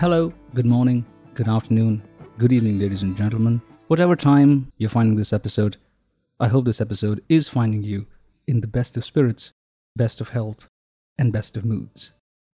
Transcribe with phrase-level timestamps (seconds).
[0.00, 2.02] Hello, good morning, good afternoon,
[2.38, 3.60] good evening, ladies and gentlemen.
[3.88, 5.76] Whatever time you're finding this episode,
[6.40, 8.06] I hope this episode is finding you
[8.46, 9.52] in the best of spirits,
[9.94, 10.68] best of health,
[11.18, 12.12] and best of moods.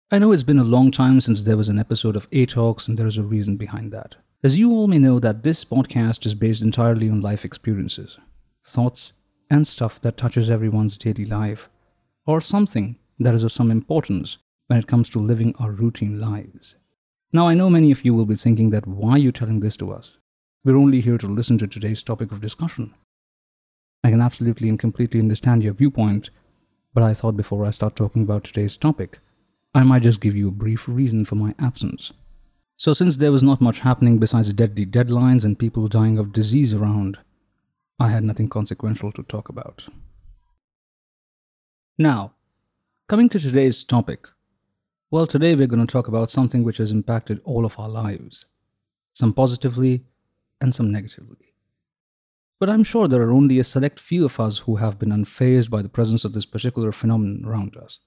[0.09, 2.88] I know it's been a long time since there was an episode of A Talks,
[2.88, 4.16] and there is a reason behind that.
[4.43, 8.17] As you all may know, that this podcast is based entirely on life experiences,
[8.66, 9.13] thoughts,
[9.52, 11.70] and stuff that touches everyone's daily life,
[12.25, 16.73] or something that is of some importance when it comes to living our routine lives.
[17.35, 19.75] Now, I know many of you will be thinking that why are you telling this
[19.77, 20.16] to us?
[20.63, 22.94] We're only here to listen to today's topic of discussion.
[24.05, 26.30] I can absolutely and completely understand your viewpoint,
[26.94, 29.20] but I thought before I start talking about today's topic,
[29.73, 32.13] I might just give you a brief reason for my absence.
[32.77, 36.73] So, since there was not much happening besides deadly deadlines and people dying of disease
[36.73, 37.17] around,
[37.99, 39.89] I had nothing consequential to talk about.
[41.97, 42.31] Now,
[43.09, 44.30] coming to today's topic,
[45.11, 48.45] well, today we're going to talk about something which has impacted all of our lives,
[49.14, 50.03] some positively
[50.59, 51.53] and some negatively.
[52.59, 55.70] But I'm sure there are only a select few of us who have been unfazed
[55.70, 58.00] by the presence of this particular phenomenon around us.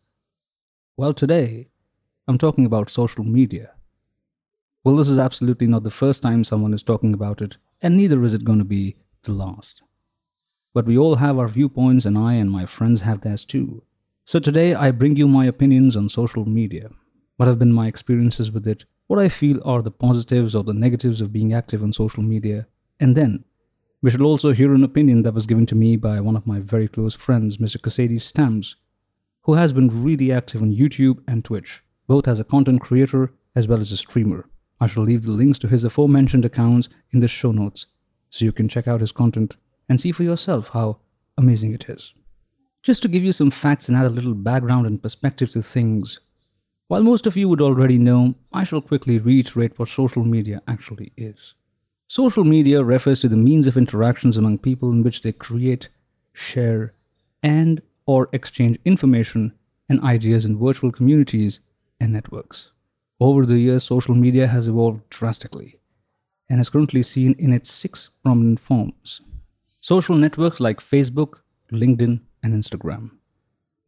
[0.96, 1.68] Well, today,
[2.26, 3.70] I'm talking about social media.
[4.82, 8.24] Well, this is absolutely not the first time someone is talking about it, and neither
[8.24, 9.82] is it going to be the last.
[10.74, 13.82] But we all have our viewpoints, and I and my friends have theirs too.
[14.28, 16.90] So today I bring you my opinions on social media,
[17.38, 20.74] what have been my experiences with it, what I feel are the positives or the
[20.74, 22.66] negatives of being active on social media,
[23.00, 23.46] and then
[24.02, 26.58] we should also hear an opinion that was given to me by one of my
[26.60, 27.78] very close friends, Mr.
[27.78, 28.76] Xhades Stamps,
[29.44, 33.66] who has been really active on YouTube and Twitch, both as a content creator as
[33.66, 34.46] well as a streamer.
[34.78, 37.86] I shall leave the links to his aforementioned accounts in the show notes
[38.28, 39.56] so you can check out his content
[39.88, 40.98] and see for yourself how
[41.38, 42.12] amazing it is.
[42.88, 46.20] Just to give you some facts and add a little background and perspective to things,
[46.86, 51.12] while most of you would already know, I shall quickly reiterate what social media actually
[51.14, 51.52] is.
[52.06, 55.90] Social media refers to the means of interactions among people in which they create,
[56.32, 56.94] share,
[57.42, 59.52] and or exchange information
[59.90, 61.60] and ideas in virtual communities
[62.00, 62.70] and networks.
[63.20, 65.78] Over the years, social media has evolved drastically
[66.48, 69.20] and is currently seen in its six prominent forms.
[69.78, 71.40] Social networks like Facebook,
[71.70, 73.10] LinkedIn, and Instagram,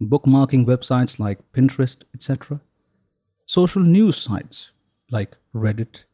[0.00, 2.61] bookmarking websites like Pinterest, etc.,
[3.47, 4.71] social news sites
[5.11, 6.05] like Reddit,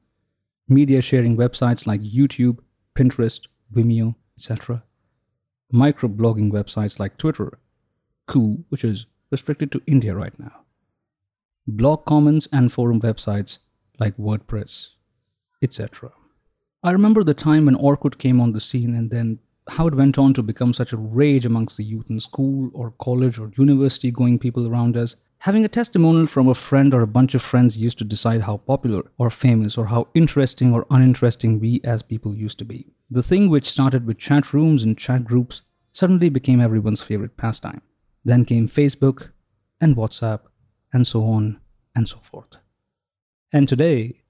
[0.69, 2.58] media sharing websites like YouTube,
[2.94, 4.82] Pinterest, Vimeo, etc.,
[5.72, 7.58] microblogging websites like Twitter,
[8.26, 10.64] Koo, which is restricted to India right now,
[11.66, 13.58] blog comments and forum websites
[13.98, 14.91] like WordPress,
[15.62, 16.12] etc.
[16.82, 20.16] I remember the time when Orkut came on the scene and then how it went
[20.19, 24.10] on to become such a rage amongst the youth in school or college or university
[24.10, 25.16] going people around us.
[25.38, 28.59] Having a testimonial from a friend or a bunch of friends used to decide how
[28.59, 32.87] popular or famous or how interesting or uninteresting we as people used to be.
[33.10, 35.62] The thing which started with chat rooms and chat groups
[35.93, 37.82] suddenly became everyone's favorite pastime.
[38.25, 39.31] Then came Facebook
[39.81, 40.41] and WhatsApp
[40.93, 41.60] and so on
[41.94, 42.56] and so forth.
[43.53, 44.21] And today,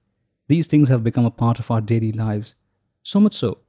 [0.47, 2.55] these things have become a part of our daily lives,
[3.03, 3.59] so much so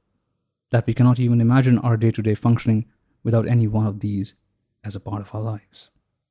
[0.71, 2.85] that we cannot even imagine our day to day functioning
[3.23, 4.35] without any one of these
[4.83, 5.89] as a part of our lives.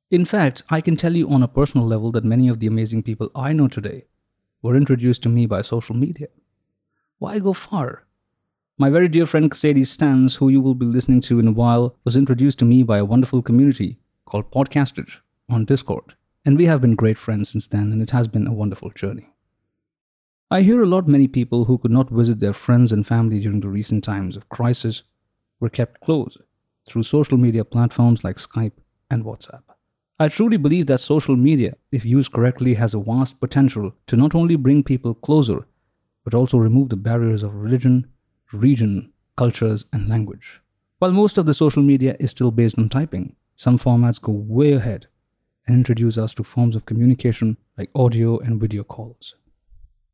[0.09, 3.03] In fact, I can tell you on a personal level that many of the amazing
[3.03, 4.05] people I know today
[4.61, 6.27] were introduced to me by social media.
[7.19, 8.05] Why go far?
[8.77, 11.95] My very dear friend Xhades Stamps, who you will be listening to in a while,
[12.05, 16.15] was introduced to me by a wonderful community called Podcastage on Discord.
[16.45, 19.33] And we have been great friends since then, and it has been a wonderful journey.
[20.51, 23.59] I hear a lot many people who could not visit their friends and family during
[23.59, 25.03] the recent times of crisis
[25.59, 26.39] were kept close
[26.87, 28.71] through social media platforms like Skype
[29.11, 29.61] and WhatsApp.
[30.19, 34.33] I truly believe that social media, if used correctly, has a vast potential to not
[34.33, 35.67] only bring people closer,
[36.23, 38.07] but also remove the barriers of religion,
[38.51, 40.61] region, cultures, and language.
[40.97, 44.73] While most of the social media is still based on typing, some formats go way
[44.73, 45.05] ahead
[45.67, 49.35] and introduce us to forms of communication like audio and video calls.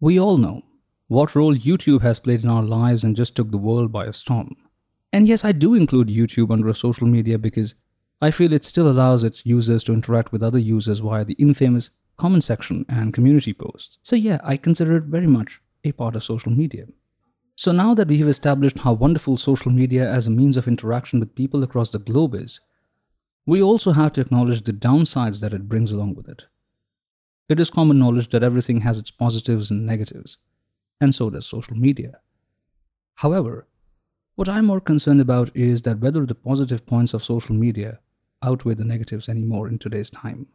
[0.06, 0.62] We all know
[1.08, 4.14] what role YouTube has played in our lives and just took the world by a
[4.14, 4.56] storm.
[5.12, 7.74] And yes, I do include YouTube under social media because
[8.22, 11.90] I feel it still allows its users to interact with other users via the infamous
[12.18, 13.98] comment section and community posts.
[14.04, 16.86] So, yeah, I consider it very much a part of social media.
[17.56, 21.20] So, now that we have established how wonderful social media as a means of interaction
[21.20, 22.60] with people across the globe is,
[23.48, 26.46] we also have to acknowledge the downsides that it brings along with it.
[27.48, 30.38] It is common knowledge that everything has its positives and negatives,
[31.00, 32.20] and so does social media.
[33.16, 33.68] However,
[34.36, 38.00] what I'm more concerned about is that whether the positive points of social media
[38.44, 40.48] outweigh the negatives anymore in today's time.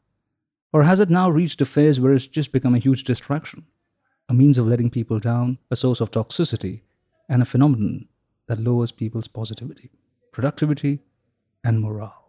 [0.73, 3.67] Or has it now reached a phase where it's just become a huge distraction?
[4.31, 6.83] a means of letting people down, a source of toxicity,
[7.29, 8.07] and a phenomenon
[8.47, 9.91] that lowers people's positivity,
[10.31, 11.01] productivity,
[11.65, 12.19] and morale.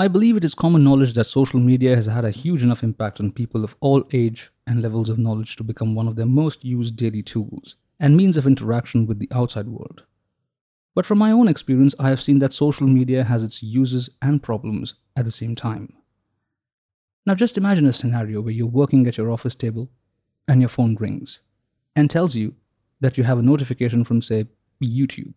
[0.00, 3.20] I believe it is common knowledge that social media has had a huge enough impact
[3.20, 6.64] on people of all age and levels of knowledge to become one of their most
[6.64, 10.06] used daily tools and means of interaction with the outside world.
[10.94, 14.42] But from my own experience, I have seen that social media has its uses and
[14.42, 15.92] problems at the same time.
[17.26, 19.90] Now, just imagine a scenario where you're working at your office table
[20.48, 21.40] and your phone rings
[21.94, 22.54] and tells you
[23.00, 24.46] that you have a notification from, say,
[24.82, 25.34] YouTube.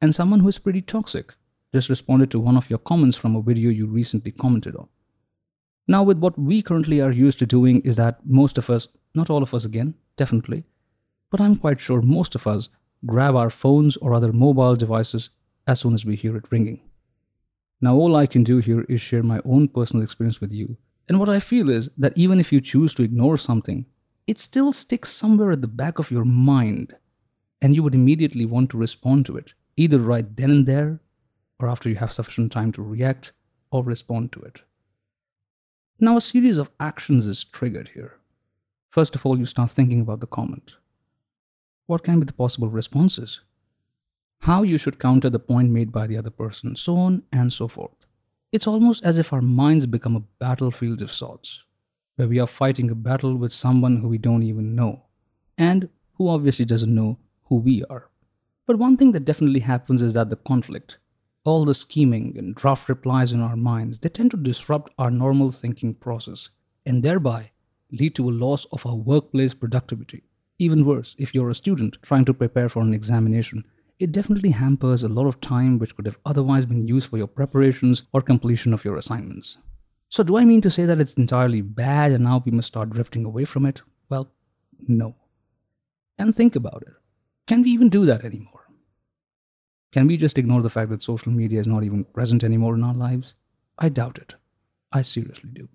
[0.00, 1.34] And someone who is pretty toxic
[1.74, 4.88] just responded to one of your comments from a video you recently commented on.
[5.88, 9.28] Now, with what we currently are used to doing, is that most of us, not
[9.28, 10.62] all of us again, definitely,
[11.32, 12.68] but I'm quite sure most of us
[13.04, 15.30] grab our phones or other mobile devices
[15.66, 16.80] as soon as we hear it ringing.
[17.80, 20.76] Now, all I can do here is share my own personal experience with you.
[21.08, 23.84] And what I feel is that even if you choose to ignore something,
[24.28, 26.94] it still sticks somewhere at the back of your mind,
[27.60, 31.00] and you would immediately want to respond to it, either right then and there,
[31.58, 33.32] or after you have sufficient time to react
[33.70, 34.62] or respond to it.
[36.00, 38.18] Now, a series of actions is triggered here.
[38.88, 40.76] First of all, you start thinking about the comment.
[41.86, 43.40] What can be the possible responses?
[44.40, 47.68] How you should counter the point made by the other person, so on and so
[47.68, 48.06] forth.
[48.52, 51.64] It's almost as if our minds become a battlefield of sorts,
[52.16, 55.02] where we are fighting a battle with someone who we don't even know,
[55.58, 58.10] and who obviously doesn't know who we are.
[58.66, 60.98] But one thing that definitely happens is that the conflict,
[61.44, 65.52] all the scheming and draft replies in our minds, they tend to disrupt our normal
[65.52, 66.48] thinking process
[66.86, 67.50] and thereby
[67.92, 70.24] lead to a loss of our workplace productivity.
[70.58, 73.64] Even worse, if you're a student trying to prepare for an examination,
[73.98, 77.26] it definitely hampers a lot of time which could have otherwise been used for your
[77.26, 79.58] preparations or completion of your assignments.
[80.08, 82.90] So, do I mean to say that it's entirely bad and now we must start
[82.90, 83.82] drifting away from it?
[84.08, 84.30] Well,
[84.86, 85.16] no.
[86.18, 86.94] And think about it.
[87.46, 88.53] Can we even do that anymore?
[89.94, 92.82] Can we just ignore the fact that social media is not even present anymore in
[92.82, 93.36] our lives?
[93.78, 94.34] I doubt it.
[94.90, 95.68] I seriously do.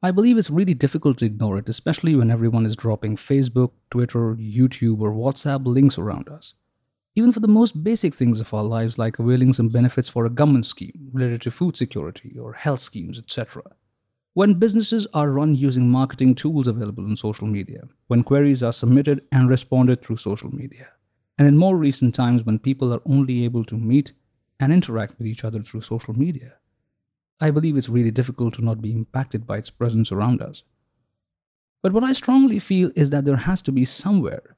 [0.00, 4.36] I believe it's really difficult to ignore it, especially when everyone is dropping Facebook, Twitter,
[4.36, 6.54] YouTube, or WhatsApp links around us.
[7.16, 10.30] Even for the most basic things of our lives, like availing some benefits for a
[10.30, 13.64] government scheme related to food security or health schemes, etc.
[14.34, 19.22] When businesses are run using marketing tools available on social media, when queries are submitted
[19.32, 20.90] and responded through social media,
[21.38, 24.12] and in more recent times when people are only able to meet
[24.60, 26.54] and interact with each other through social media.
[27.40, 30.62] I believe it's really difficult to not be impacted by its presence around us.
[31.82, 34.56] But what I strongly feel is that there has to be somewhere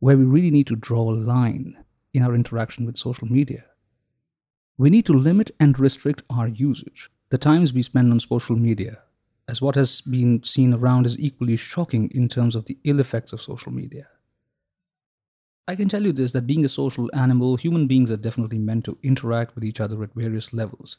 [0.00, 1.76] where we really need to draw a line
[2.12, 3.64] in our interaction with social media.
[4.76, 8.98] We need to limit and restrict our usage, the times we spend on social media,
[9.48, 13.32] as what has been seen around is equally shocking in terms of the ill effects
[13.32, 14.08] of social media.
[15.66, 18.84] I can tell you this that being a social animal, human beings are definitely meant
[18.84, 20.98] to interact with each other at various levels.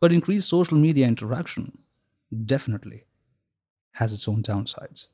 [0.00, 1.78] But increased social media interaction
[2.44, 3.04] definitely
[3.92, 5.06] has its own downsides.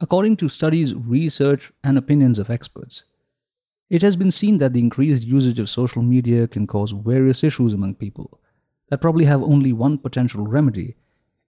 [0.00, 3.04] According to studies, research, and opinions of experts,
[3.90, 7.72] it has been seen that the increased usage of social media can cause various issues
[7.72, 8.40] among people
[8.90, 10.96] that probably have only one potential remedy,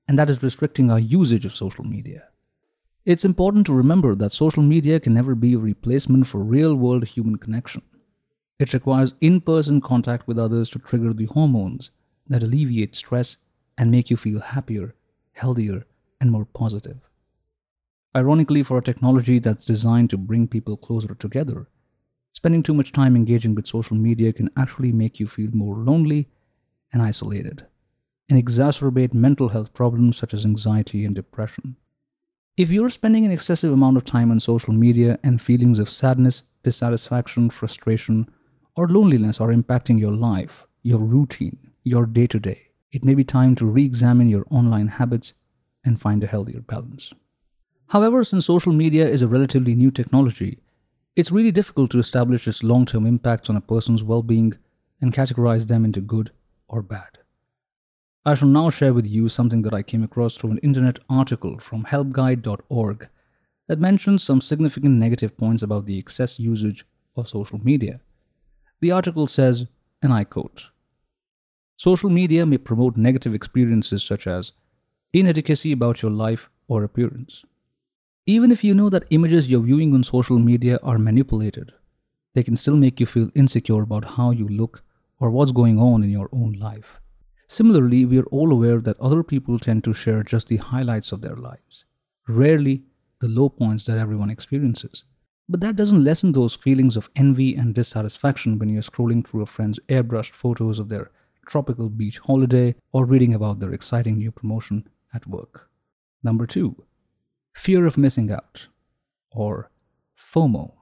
[0.09, 2.30] and that is restricting our usage of social media.
[3.11, 7.09] It's important to remember that social media can never be a replacement for real world
[7.09, 7.83] human connection.
[8.61, 11.91] It requires in person contact with others to trigger the hormones
[12.29, 13.37] that alleviate stress
[13.77, 14.95] and make you feel happier,
[15.33, 15.87] healthier,
[16.21, 17.01] and more positive.
[18.15, 21.67] Ironically, for a technology that's designed to bring people closer together,
[22.31, 26.29] spending too much time engaging with social media can actually make you feel more lonely
[26.93, 27.67] and isolated,
[28.29, 31.75] and exacerbate mental health problems such as anxiety and depression.
[32.61, 36.43] If you're spending an excessive amount of time on social media and feelings of sadness,
[36.63, 38.29] dissatisfaction, frustration,
[38.77, 43.25] or loneliness are impacting your life, your routine, your day to day, it may be
[43.25, 45.33] time to re examine your online habits
[45.87, 47.15] and find a healthier balance.
[47.87, 50.59] However, since social media is a relatively new technology,
[51.17, 54.53] it's really difficult to establish its long term impacts on a person's well being
[55.01, 56.31] and categorize them into good
[56.69, 57.20] or bad.
[58.23, 61.59] I shall now share with you something that I came across through an internet article
[61.59, 63.09] from helpguide.org
[63.67, 66.85] that mentions some significant negative points about the excess usage
[67.17, 68.01] of social media.
[68.81, 69.67] The article says,
[70.03, 70.69] and I quote
[71.79, 74.53] Social media may promote negative experiences such as
[75.15, 77.43] inadequacy about your life or appearance.
[78.27, 81.73] Even if you know that images you're viewing on social media are manipulated,
[82.35, 84.83] they can still make you feel insecure about how you look
[85.19, 87.00] or what's going on in your own life.
[87.51, 91.21] Similarly, we are all aware that other people tend to share just the highlights of
[91.21, 91.85] their lives,
[92.29, 92.85] rarely
[93.21, 95.03] the low points that everyone experiences.
[95.49, 99.47] But that doesn't lessen those feelings of envy and dissatisfaction when you're scrolling through a
[99.47, 101.11] friend's airbrushed photos of their
[101.45, 105.69] tropical beach holiday or reading about their exciting new promotion at work.
[106.23, 106.85] Number two,
[107.53, 108.69] fear of missing out,
[109.33, 109.73] or
[110.17, 110.75] FOMO.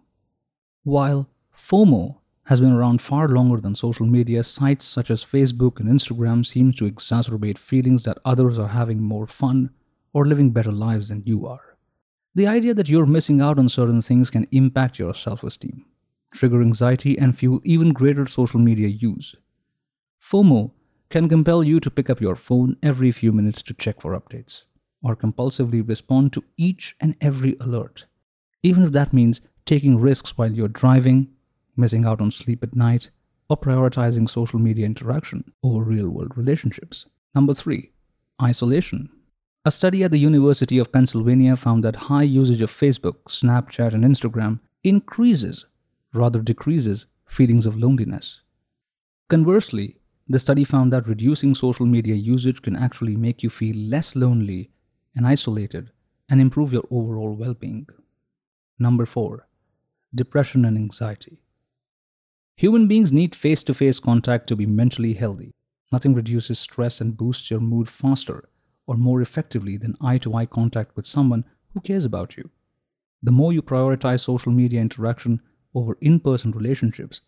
[0.82, 2.18] While FOMO
[2.48, 6.72] has been around far longer than social media, sites such as Facebook and Instagram seem
[6.72, 9.68] to exacerbate feelings that others are having more fun
[10.14, 11.76] or living better lives than you are.
[12.34, 15.84] The idea that you're missing out on certain things can impact your self esteem,
[16.32, 19.36] trigger anxiety, and fuel even greater social media use.
[20.18, 20.70] FOMO
[21.10, 24.62] can compel you to pick up your phone every few minutes to check for updates,
[25.02, 28.06] or compulsively respond to each and every alert,
[28.62, 31.28] even if that means taking risks while you're driving,
[31.78, 33.10] missing out on sleep at night,
[33.48, 37.06] or prioritizing social media interaction over real world relationships.
[37.34, 37.92] Number three,
[38.42, 39.10] isolation.
[39.64, 44.04] A study at the University of Pennsylvania found that high usage of Facebook, Snapchat, and
[44.04, 45.66] Instagram increases,
[46.12, 48.40] rather decreases, feelings of loneliness.
[49.28, 54.14] Conversely, the study found that reducing social media usage can actually make you feel less
[54.14, 54.70] lonely
[55.14, 55.90] and isolated
[56.28, 57.86] and improve your overall well being.
[58.78, 59.48] Number four,
[60.14, 61.40] depression and anxiety.
[62.58, 65.52] Human beings need face to face contact to be mentally healthy.
[65.92, 68.48] Nothing reduces stress and boosts your mood faster
[68.84, 72.50] or more effectively than eye to eye contact with someone who cares about you.
[73.22, 75.40] The more you prioritize social media interaction
[75.72, 77.20] over in person relationships,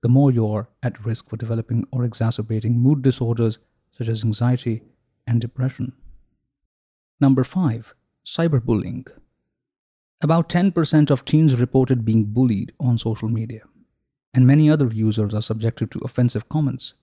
[0.00, 3.58] the more you are at risk for developing or exacerbating mood disorders
[3.90, 4.82] such as anxiety
[5.26, 5.92] and depression.
[7.20, 7.96] Number 5.
[8.24, 9.08] Cyberbullying.
[10.20, 13.62] About 10% of teens reported being bullied on social media,
[14.38, 16.94] and many other users are subjected to offensive comments.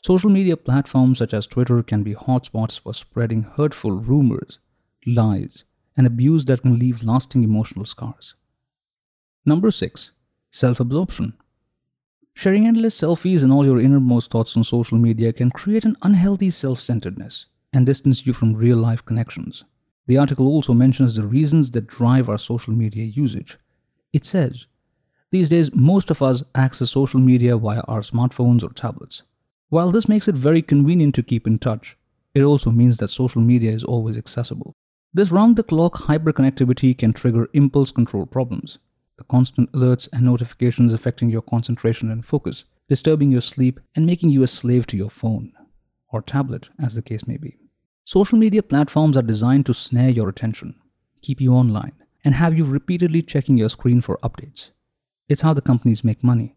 [0.00, 4.60] Social media platforms such as Twitter can be hotspots for spreading hurtful rumors,
[5.04, 5.64] lies,
[5.96, 8.36] and abuse that can leave lasting emotional scars.
[9.44, 10.12] Number 6.
[10.52, 11.32] Self absorption.
[12.32, 16.50] Sharing endless selfies and all your innermost thoughts on social media can create an unhealthy
[16.50, 19.64] self centeredness and distance you from real life connections.
[20.06, 23.58] The article also mentions the reasons that drive our social media usage.
[24.12, 24.68] It says,
[25.32, 29.22] These days, most of us access social media via our smartphones or tablets.
[29.70, 31.96] While this makes it very convenient to keep in touch,
[32.34, 34.74] it also means that social media is always accessible.
[35.14, 38.78] This round the clock hyperconnectivity can trigger impulse control problems,
[39.16, 44.28] the constant alerts and notifications affecting your concentration and focus, disturbing your sleep, and making
[44.28, 45.50] you a slave to your phone
[46.08, 47.56] or tablet, as the case may be.
[48.04, 50.74] Social media platforms are designed to snare your attention,
[51.22, 54.72] keep you online, and have you repeatedly checking your screen for updates.
[55.28, 56.56] It's how the companies make money.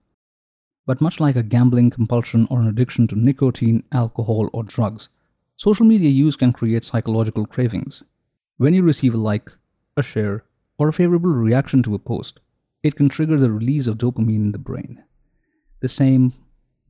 [0.85, 5.09] But much like a gambling compulsion or an addiction to nicotine, alcohol, or drugs,
[5.55, 8.03] social media use can create psychological cravings.
[8.57, 9.51] When you receive a like,
[9.97, 10.45] a share,
[10.77, 12.39] or a favorable reaction to a post,
[12.83, 15.03] it can trigger the release of dopamine in the brain.
[15.79, 16.33] The same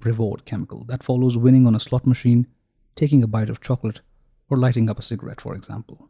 [0.02, 2.48] reward chemical that follows winning on a slot machine,
[2.96, 4.02] taking a bite of chocolate,
[4.50, 6.10] or lighting up a cigarette, for example.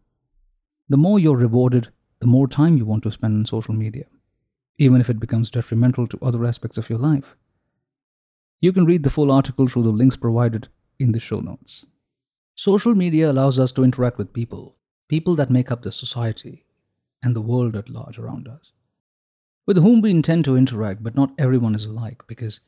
[0.89, 4.05] The more you're rewarded, the more time you want to spend on social media,
[4.77, 7.35] even if it becomes detrimental to other aspects of your life.
[8.61, 10.67] You can read the full article through the links provided
[10.99, 11.85] in the show notes.
[12.55, 14.77] Social media allows us to interact with people,
[15.07, 16.65] people that make up the society
[17.21, 18.71] and the world at large around us,
[19.65, 22.61] with whom we intend to interact, but not everyone is alike because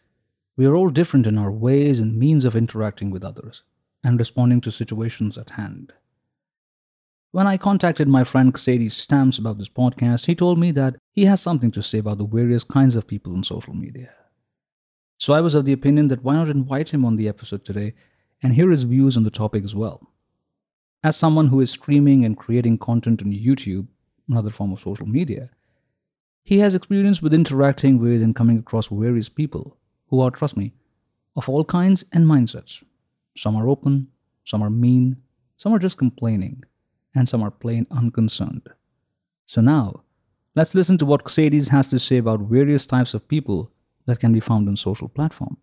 [0.57, 3.63] we are all different in our ways and means of interacting with others
[4.03, 5.93] and responding to situations at hand.
[7.31, 11.25] When I contacted my friend Xhades Stamps about this podcast, he told me that he
[11.25, 14.13] has something to say about the various kinds of people on social media.
[15.17, 17.95] So I was of the opinion that why not invite him on the episode today
[18.43, 20.11] and hear his views on the topic as well.
[21.03, 23.87] As someone who is streaming and creating content on YouTube,
[24.29, 25.49] another form of social media,
[26.43, 29.75] he has experience with interacting with and coming across various people
[30.09, 30.71] who are, trust me,
[31.35, 32.83] of all kinds and mindsets.
[33.35, 34.09] Some are open,
[34.45, 35.17] some are mean,
[35.55, 36.63] some are just complaining,
[37.15, 38.69] and some are plain unconcerned.
[39.47, 40.03] So now,
[40.57, 43.69] let's listen to what Xhades has to say about various types of people
[44.07, 45.55] that can be found on social platform.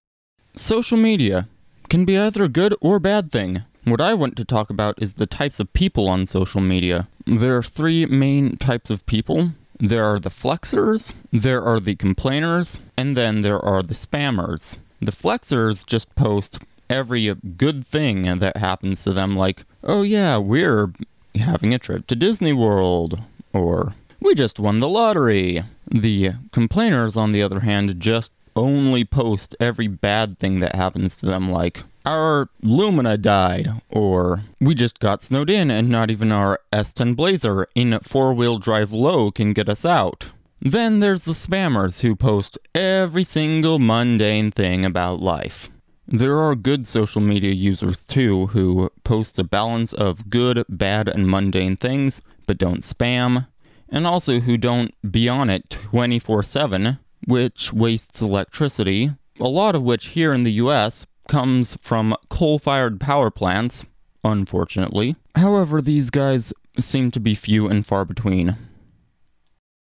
[0.54, 1.48] Social media
[1.88, 3.64] can be either a good or bad thing.
[3.82, 7.08] What I want to talk about is the types of people on social media.
[7.26, 9.50] There are three main types of people.
[9.80, 14.78] There are the flexers, there are the complainers, and then there are the spammers.
[15.00, 20.92] The flexers just post every good thing that happens to them, like, oh yeah, we're
[21.34, 23.20] having a trip to Disney World,
[23.52, 25.62] or we just won the lottery.
[25.90, 31.26] The complainers, on the other hand, just only post every bad thing that happens to
[31.26, 36.60] them, like, our Lumina died, or we just got snowed in and not even our
[36.72, 40.26] S10 Blazer in four wheel drive low can get us out.
[40.60, 45.70] Then there's the spammers who post every single mundane thing about life.
[46.06, 51.28] There are good social media users too who post a balance of good, bad, and
[51.28, 53.46] mundane things, but don't spam,
[53.88, 59.10] and also who don't be on it 24 7, which wastes electricity,
[59.40, 63.84] a lot of which here in the US comes from coal fired power plants,
[64.22, 65.16] unfortunately.
[65.34, 68.56] However, these guys seem to be few and far between.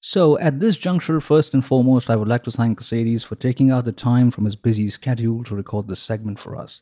[0.05, 3.71] So, at this juncture, first and foremost, I would like to thank Xhades for taking
[3.71, 6.81] out the time from his busy schedule to record this segment for us.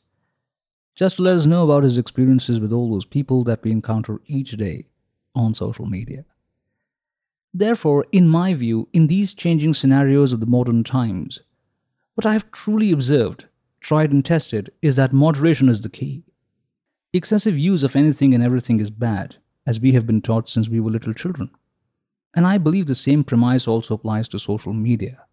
[0.95, 4.21] Just to let us know about his experiences with all those people that we encounter
[4.25, 4.87] each day
[5.35, 6.25] on social media.
[7.53, 11.39] Therefore, in my view, in these changing scenarios of the modern times,
[12.15, 13.45] what I have truly observed,
[13.81, 16.23] tried and tested, is that moderation is the key.
[17.13, 20.79] Excessive use of anything and everything is bad, as we have been taught since we
[20.79, 21.51] were little children.
[22.33, 25.25] And I believe the same premise also applies to social media.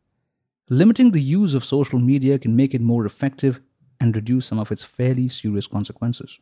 [0.69, 3.61] Limiting the use of social media can make it more effective
[4.01, 6.41] and reduce some of its fairly serious consequences.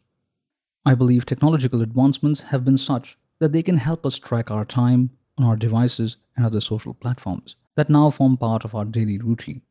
[0.86, 5.10] I believe technological advancements have been such that they can help us track our time
[5.38, 9.62] on our devices and other social platforms that now form part of our daily routine.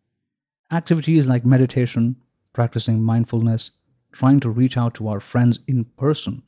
[0.72, 2.15] Activities like meditation,
[2.53, 3.72] practicing mindfulness,
[4.12, 6.43] trying to reach out to our friends in person,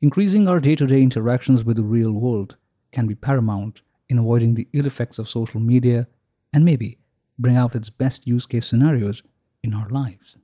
[0.00, 2.56] increasing our day to day interactions with the real world,
[2.92, 6.06] can be paramount in avoiding the ill effects of social media
[6.52, 6.98] and maybe
[7.38, 9.22] bring out its best use case scenarios
[9.62, 10.36] in our lives.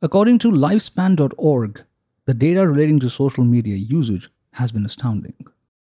[0.00, 1.84] According to lifespan.org,
[2.26, 5.34] the data relating to social media usage has been astounding.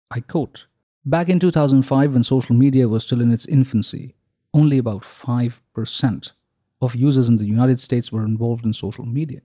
[0.09, 0.65] I quote
[1.07, 4.17] Back in 2005, when social media was still in its infancy,
[4.53, 6.31] only about 5%
[6.81, 9.39] of users in the United States were involved in social media.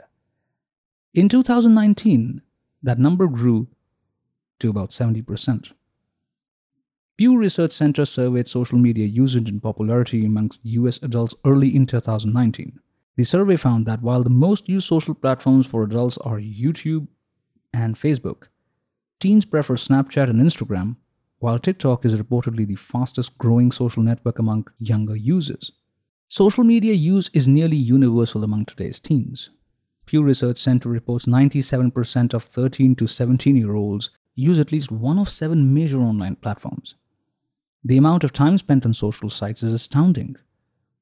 [1.15, 2.43] In 2019,
[2.82, 3.69] that number grew
[4.58, 5.71] to about 70%.
[7.17, 12.80] Pew Research Center surveyed social media usage and popularity amongst US adults early in 2019.
[13.15, 17.06] The survey found that while the most used social platforms for adults are YouTube
[17.73, 18.49] and Facebook,
[19.21, 20.97] teens prefer Snapchat and Instagram,
[21.43, 25.73] while TikTok is reportedly the fastest growing social network among younger users.
[26.28, 29.50] Social media use is nearly universal among today's teens.
[30.07, 35.19] Pew Research Center reports 97% of 13 to 17 year olds use at least one
[35.19, 36.95] of seven major online platforms.
[37.83, 40.37] The amount of time spent on social sites is astounding.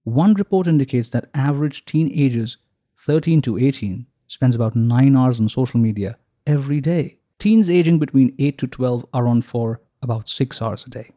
[0.05, 2.57] One report indicates that average teenagers
[2.99, 7.19] 13 to 18 spends about 9 hours on social media every day.
[7.39, 11.11] Teens aging between 8 to 12 are on for about 6 hours a day.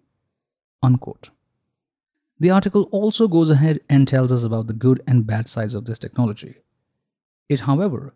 [0.82, 1.30] Unquote.
[2.40, 5.86] The article also goes ahead and tells us about the good and bad sides of
[5.86, 6.56] this technology.
[7.48, 8.14] It, however,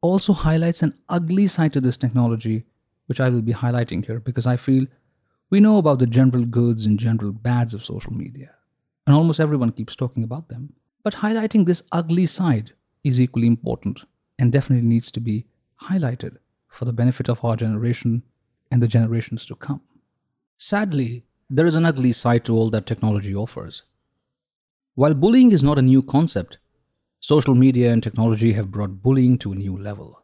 [0.00, 2.64] also highlights an ugly side to this technology,
[3.06, 4.86] which I will be highlighting here because I feel
[5.50, 8.50] we know about the general goods and general bads of social media,
[9.06, 10.72] and almost everyone keeps talking about them.
[11.02, 12.72] But highlighting this ugly side
[13.02, 14.04] is equally important
[14.38, 15.46] and definitely needs to be
[15.82, 16.36] highlighted
[16.68, 18.22] for the benefit of our generation
[18.70, 19.80] and the generations to come.
[20.58, 23.82] Sadly, there is an ugly side to all that technology offers.
[24.94, 26.58] While bullying is not a new concept,
[27.20, 30.22] social media and technology have brought bullying to a new level.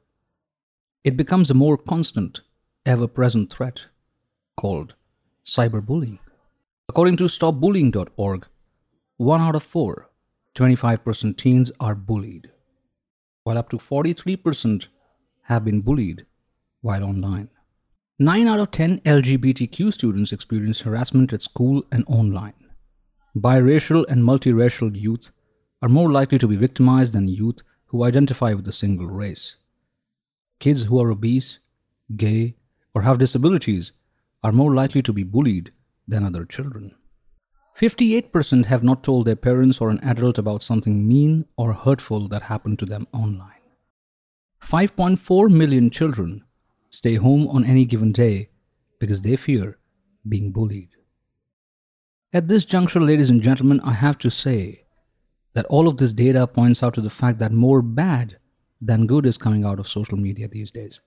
[1.03, 2.41] It becomes a more constant,
[2.87, 3.87] ever present threat
[4.57, 4.95] called
[5.45, 6.19] cyberbullying.
[6.89, 8.47] According to stopbullying.org,
[9.17, 10.11] one out of four,
[10.55, 12.51] 25% teens are bullied,
[13.45, 14.89] while up to 43%
[15.43, 16.27] have been bullied
[16.81, 17.49] while online.
[18.23, 22.53] 9 out of 10 LGBTQ students experience harassment at school and online.
[23.35, 25.31] Biracial and multiracial youth
[25.81, 29.57] are more likely to be victimized than youth who identify with a single race.
[30.59, 31.61] Kids who are obese,
[32.15, 32.57] gay,
[32.95, 33.93] or have disabilities
[34.43, 35.73] are more likely to be bullied
[36.07, 36.95] than other children.
[37.79, 42.43] 58% have not told their parents or an adult about something mean or hurtful that
[42.43, 43.65] happened to them online.
[44.63, 46.45] 5.4 million children
[46.91, 48.51] stay home on any given day
[48.99, 49.79] because they fear
[50.29, 50.91] being bullied.
[52.33, 54.85] At this juncture, ladies and gentlemen, I have to say
[55.55, 58.39] that all of this data points out to the fact that more bad
[58.81, 61.01] than good is coming out of social media these days.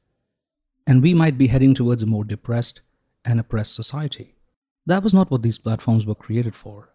[0.85, 2.81] And we might be heading towards a more depressed,
[3.25, 4.35] and oppressed society.
[4.85, 6.89] That was not what these platforms were created for.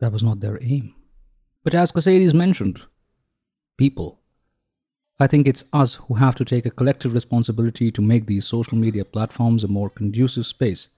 [0.00, 0.94] That was not their aim.
[1.62, 2.82] But as Xhades mentioned,
[3.76, 4.20] people.
[5.18, 8.76] I think it's us who have to take a collective responsibility to make these social
[8.76, 10.88] media platforms a more conducive space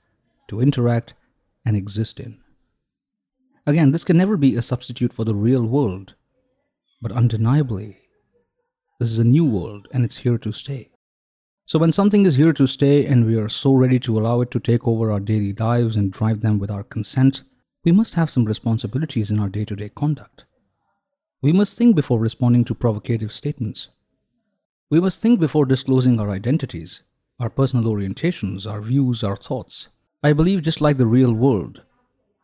[0.48, 1.14] to interact
[1.64, 2.38] and exist in.
[3.64, 6.14] Again, this can never be a substitute for the real world,
[7.00, 7.98] but undeniably,
[8.98, 10.90] this is a new world and it's here to stay.
[11.64, 14.50] So, when something is here to stay and we are so ready to allow it
[14.52, 17.42] to take over our daily lives and drive them with our consent,
[17.84, 20.44] we must have some responsibilities in our day to day conduct.
[21.40, 23.88] We must think before responding to provocative statements.
[24.90, 27.02] We must think before disclosing our identities,
[27.38, 29.88] our personal orientations, our views, our thoughts.
[30.22, 31.82] I believe, just like the real world,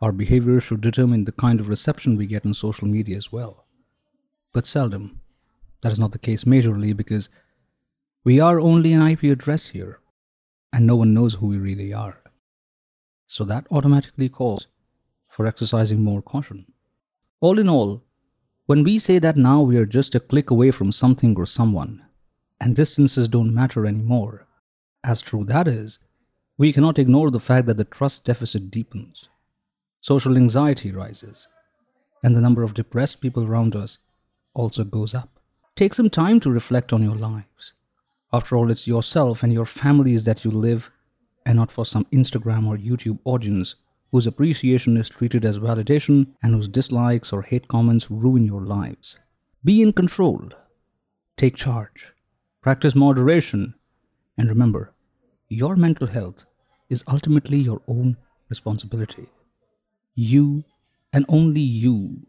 [0.02, 3.64] our behavior should determine the kind of reception we get on social media as well.
[4.52, 5.20] But seldom.
[5.82, 7.30] That is not the case majorly because
[8.24, 10.00] we are only an IP address here,
[10.70, 12.20] and no one knows who we really are.
[13.26, 14.66] So that automatically calls
[15.28, 16.66] for exercising more caution.
[17.40, 18.02] All in all,
[18.66, 22.02] when we say that now we are just a click away from something or someone,
[22.60, 24.46] and distances don't matter anymore,
[25.02, 25.98] as true that is,
[26.56, 29.28] we cannot ignore the fact that the trust deficit deepens,
[30.00, 31.48] social anxiety rises,
[32.22, 33.98] and the number of depressed people around us
[34.54, 35.40] also goes up.
[35.76, 37.72] Take some time to reflect on your lives.
[38.32, 40.90] After all, it's yourself and your families that you live,
[41.44, 43.74] and not for some Instagram or YouTube audience
[44.10, 49.18] whose appreciation is treated as validation and whose dislikes or hate comments ruin your lives.
[49.64, 50.50] Be in control.
[51.36, 52.13] Take charge.
[52.64, 53.74] Practice moderation.
[54.38, 54.94] And remember,
[55.50, 56.46] your mental health
[56.88, 58.16] is ultimately your own
[58.48, 59.26] responsibility.
[60.14, 60.64] You
[61.12, 62.26] and only you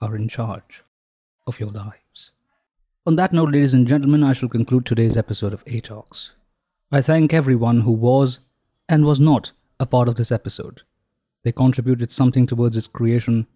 [0.00, 0.82] are in charge
[1.46, 2.30] of your lives.
[3.04, 6.32] On that note, ladies and gentlemen, I shall conclude today's episode of A Talks.
[6.90, 8.38] I thank everyone who was
[8.88, 10.84] and was not a part of this episode.
[11.42, 13.46] They contributed something towards its creation,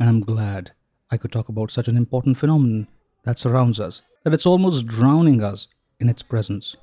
[0.00, 0.72] and I'm glad
[1.08, 2.88] I could talk about such an important phenomenon
[3.26, 5.66] that surrounds us, that it's almost drowning us
[6.00, 6.76] in its presence.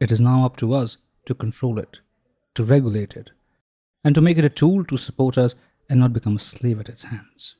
[0.00, 0.96] It is now up to us
[1.26, 2.00] to control it,
[2.54, 3.30] to regulate it,
[4.02, 5.54] and to make it a tool to support us
[5.88, 7.56] and not become a slave at its hands.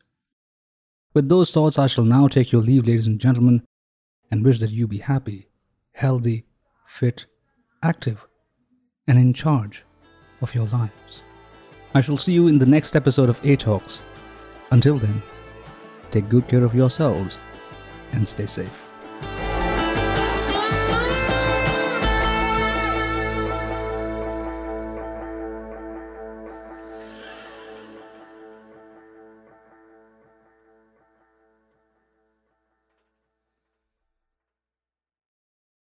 [1.13, 3.65] With those thoughts, I shall now take your leave, ladies and gentlemen,
[4.31, 5.49] and wish that you be happy,
[5.93, 6.47] healthy,
[6.87, 7.27] fit,
[7.83, 8.27] active,
[9.07, 9.85] and in charge
[10.41, 11.23] of your lives.
[11.93, 14.01] I shall see you in the next episode of A Talks.
[14.71, 15.21] Until then,
[16.11, 17.41] take good care of yourselves
[18.13, 18.90] and stay safe.